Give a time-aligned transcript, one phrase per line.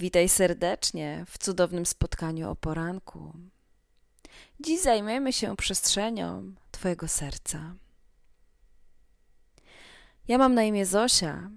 [0.00, 3.32] Witaj serdecznie w cudownym spotkaniu o poranku.
[4.60, 7.74] Dziś zajmiemy się przestrzenią Twojego serca.
[10.28, 11.50] Ja mam na imię Zosia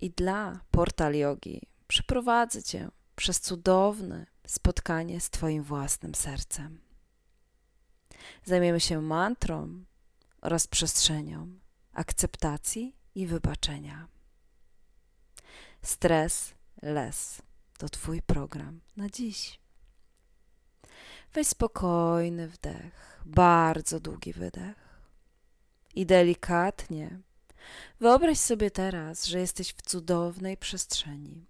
[0.00, 6.80] i dla Portal Yogi przeprowadzę Cię przez cudowne spotkanie z Twoim własnym sercem.
[8.44, 9.84] Zajmiemy się mantrą
[10.40, 11.48] oraz przestrzenią
[11.92, 14.08] akceptacji i wybaczenia.
[15.82, 17.42] Stres Les
[17.78, 19.60] to Twój program na dziś.
[21.32, 24.88] Weź spokojny wdech, bardzo długi wydech
[25.94, 27.20] i delikatnie
[28.00, 31.46] wyobraź sobie teraz, że jesteś w cudownej przestrzeni.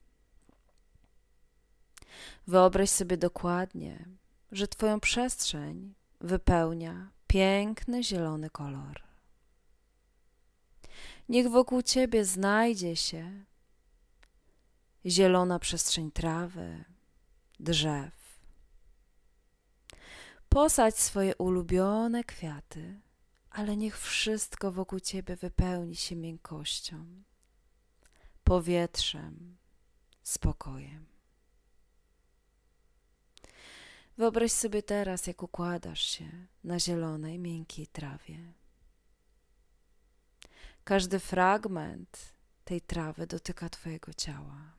[2.46, 4.04] Wyobraź sobie dokładnie,
[4.52, 9.02] że Twoją przestrzeń wypełnia piękny zielony kolor.
[11.28, 13.44] Niech wokół Ciebie znajdzie się
[15.10, 16.84] zielona przestrzeń trawy,
[17.60, 18.38] drzew.
[20.48, 23.00] Posadź swoje ulubione kwiaty,
[23.50, 27.22] ale niech wszystko wokół ciebie wypełni się miękkością,
[28.44, 29.56] powietrzem,
[30.22, 31.06] spokojem.
[34.16, 38.52] Wyobraź sobie teraz, jak układasz się na zielonej, miękkiej trawie.
[40.84, 42.34] Każdy fragment
[42.64, 44.77] tej trawy dotyka Twojego ciała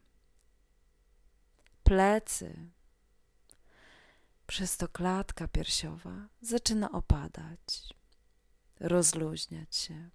[1.89, 2.69] plecy.
[4.47, 7.93] Przez to klatka piersiowa zaczyna opadać,
[8.79, 10.09] rozluźniać się.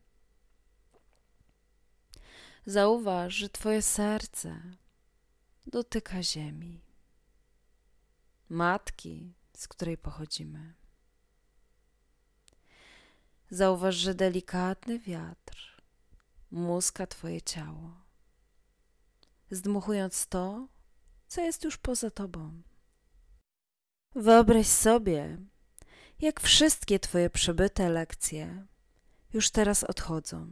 [2.66, 4.60] Zauważ, że Twoje serce
[5.66, 6.80] dotyka ziemi,
[8.48, 10.74] matki, z której pochodzimy.
[13.50, 15.82] Zauważ, że delikatny wiatr
[16.50, 17.90] muska Twoje ciało,
[19.50, 20.73] zdmuchując to,
[21.28, 22.62] co jest już poza tobą.
[24.14, 25.38] Wyobraź sobie,
[26.20, 28.66] jak wszystkie Twoje przebyte lekcje
[29.32, 30.48] już teraz odchodzą.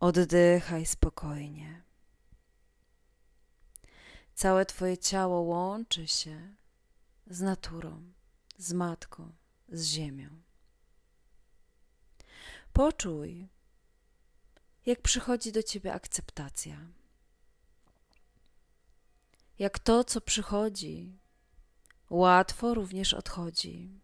[0.00, 1.82] Oddychaj spokojnie.
[4.34, 6.54] Całe Twoje ciało łączy się
[7.26, 8.12] z naturą,
[8.58, 9.32] z matką,
[9.68, 10.28] z ziemią.
[12.72, 13.48] Poczuj,
[14.86, 16.86] jak przychodzi do Ciebie akceptacja
[19.60, 21.18] jak to, co przychodzi,
[22.10, 24.00] łatwo również odchodzi.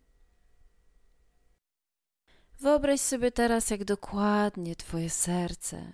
[2.61, 5.93] Wyobraź sobie teraz, jak dokładnie Twoje serce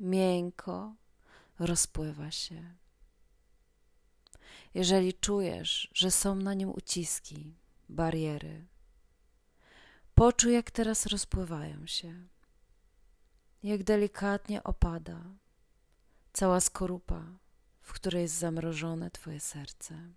[0.00, 0.94] miękko
[1.58, 2.74] rozpływa się.
[4.74, 7.54] Jeżeli czujesz, że są na nim uciski,
[7.88, 8.66] bariery,
[10.14, 12.26] poczuj, jak teraz rozpływają się,
[13.62, 15.24] jak delikatnie opada
[16.32, 17.43] cała skorupa
[17.84, 20.12] w której jest zamrożone Twoje serce.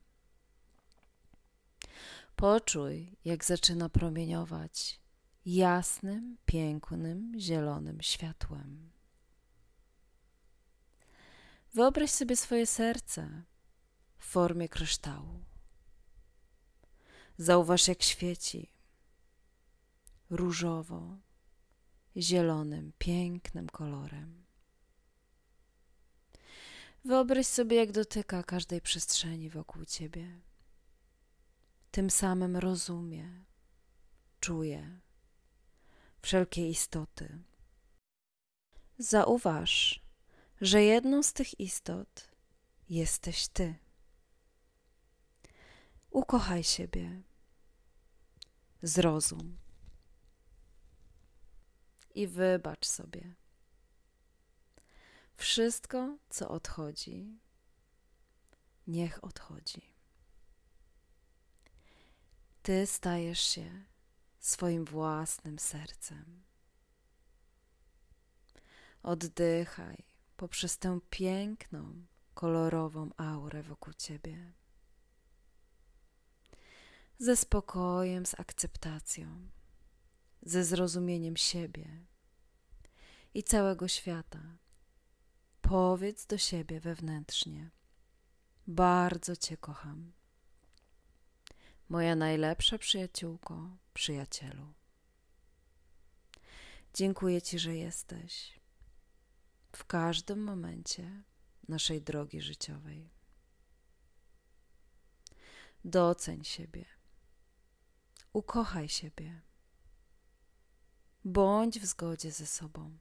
[2.36, 5.00] Poczuj, jak zaczyna promieniować
[5.46, 8.92] jasnym, pięknym, zielonym światłem.
[11.74, 13.44] Wyobraź sobie swoje serce
[14.18, 15.44] w formie kryształu.
[17.38, 18.72] Zauważ, jak świeci
[20.30, 21.18] różowo,
[22.18, 24.47] zielonym, pięknym kolorem.
[27.06, 30.42] Wyobraź sobie, jak dotyka każdej przestrzeni wokół ciebie.
[31.92, 33.46] Tym samym rozumie,
[34.40, 35.00] czuje
[36.22, 37.40] wszelkie istoty.
[38.98, 40.04] Zauważ,
[40.62, 42.32] że jedną z tych istot
[42.90, 43.76] jesteś ty.
[46.12, 47.22] Ukochaj siebie,
[48.82, 49.58] zrozum
[52.16, 53.36] i wybacz sobie.
[55.48, 57.40] Wszystko, co odchodzi,
[58.88, 59.82] niech odchodzi.
[62.62, 63.86] Ty stajesz się
[64.40, 66.44] swoim własnym sercem.
[69.04, 70.04] Oddychaj
[70.38, 74.54] poprzez tę piękną, kolorową aurę wokół ciebie.
[77.20, 79.50] Ze spokojem, z akceptacją,
[80.42, 82.06] ze zrozumieniem siebie
[83.34, 84.58] i całego świata
[85.62, 87.70] Powiedz do siebie wewnętrznie:
[88.68, 90.14] Bardzo Cię kocham.
[91.90, 94.74] Moja najlepsza przyjaciółko, przyjacielu.
[96.94, 98.60] Dziękuję Ci, że jesteś
[99.72, 101.24] w każdym momencie
[101.68, 103.10] naszej drogi życiowej.
[105.86, 106.86] Doceń siebie.
[108.34, 109.42] Ukochaj siebie.
[111.26, 112.98] Bądź w zgodzie ze sobą.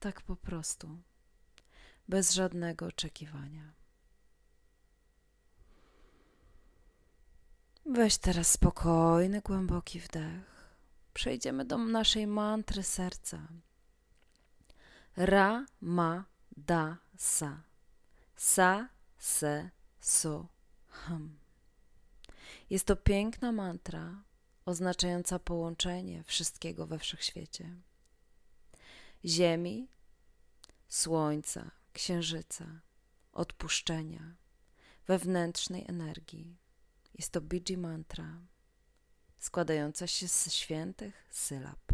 [0.00, 1.02] Tak po prostu
[2.08, 3.72] bez żadnego oczekiwania.
[7.86, 10.74] Weź teraz spokojny, głęboki wdech.
[11.14, 13.48] Przejdziemy do naszej mantry serca.
[15.16, 16.24] Ra, ma,
[16.56, 17.62] da, sa.
[18.36, 18.88] Sa,
[19.18, 19.70] se,
[20.00, 20.48] su,
[20.88, 21.38] ham.
[22.70, 24.22] Jest to piękna mantra
[24.64, 27.74] oznaczająca połączenie wszystkiego we wszechświecie:
[29.24, 29.88] ziemi,
[30.88, 32.80] słońca, księżyca,
[33.32, 34.36] odpuszczenia,
[35.06, 36.56] wewnętrznej energii.
[37.14, 38.40] Jest to Biji mantra,
[39.38, 41.92] składająca się z świętych sylab.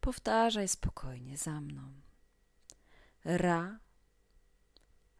[0.00, 1.92] Powtarzaj spokojnie za mną.
[3.24, 3.78] Ra,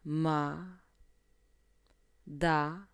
[0.03, 0.79] ma,
[2.27, 2.87] da,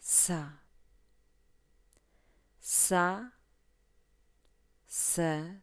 [0.00, 0.62] sa,
[2.60, 3.32] sa,
[4.86, 5.62] se,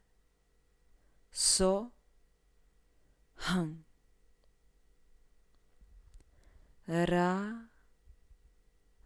[1.32, 1.92] so,
[3.44, 3.84] hang.
[6.88, 7.70] Ra,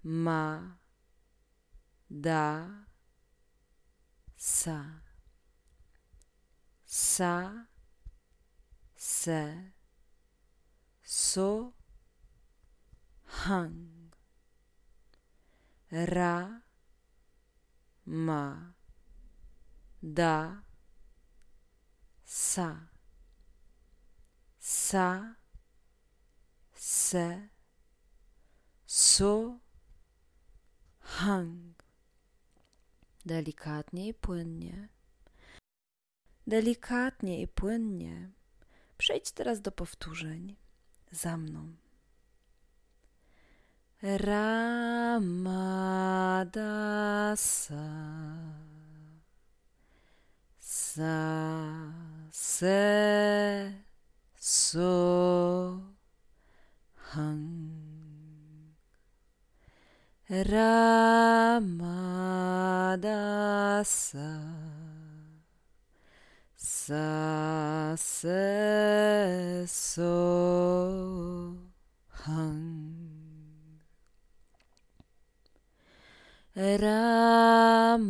[0.04, 0.78] ma,
[2.10, 2.86] da,
[4.36, 5.01] sa,
[6.86, 7.68] sa,
[8.95, 9.74] se,
[11.04, 11.74] so,
[13.45, 14.12] hang,
[15.92, 16.62] ra,
[18.06, 18.74] ma,
[20.01, 20.63] da,
[22.24, 22.97] sa,
[24.68, 25.40] sa,
[26.74, 27.50] se,
[28.86, 29.60] so,
[31.00, 31.84] hang.
[33.25, 34.90] Delikatnie i płynnie.
[36.48, 38.31] Delikatnie i płynnie.
[38.98, 40.56] Przejdź teraz do powtórzeń
[41.12, 41.75] za mną.
[44.02, 45.28] Ramadasa
[50.60, 51.94] Sa
[52.31, 53.87] Se
[54.50, 55.84] So
[57.12, 58.72] Hang
[60.32, 61.68] Ramadasa
[66.56, 70.16] Sa Se So
[72.24, 72.88] Hang
[76.56, 78.08] Ramadasa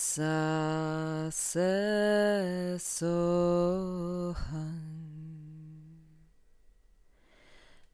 [0.00, 4.80] Sa Se So Hang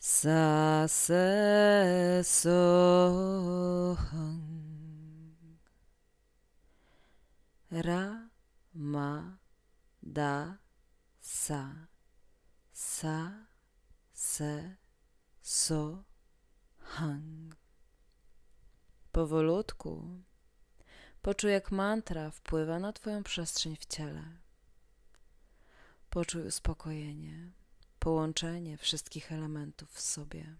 [0.00, 0.86] Sa.
[0.88, 3.68] Se Soham
[7.70, 8.28] Ra
[8.74, 9.38] Ma
[10.00, 10.58] Da
[11.20, 11.88] Sa
[12.78, 13.32] sa,
[14.12, 14.76] se,
[15.42, 16.04] so,
[16.78, 17.54] hang.
[19.12, 20.22] Powolutku
[21.22, 24.24] poczuj, jak mantra wpływa na Twoją przestrzeń w ciele.
[26.10, 27.52] Poczuj uspokojenie,
[27.98, 30.56] połączenie wszystkich elementów w sobie.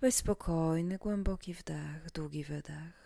[0.00, 3.03] Weź spokojny, głęboki wdech, długi wydech.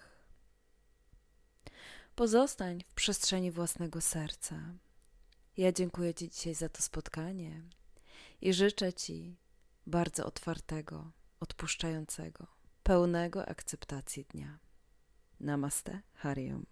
[2.19, 4.57] Pozostań w przestrzeni własnego serca
[5.57, 7.63] ja dziękuję Ci dzisiaj za to spotkanie
[8.41, 9.37] i życzę Ci
[9.87, 12.47] bardzo otwartego, odpuszczającego,
[12.83, 14.59] pełnego akceptacji dnia.
[15.41, 16.67] Namaste, Hariom.